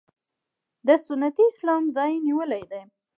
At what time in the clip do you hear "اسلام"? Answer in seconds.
1.51-1.83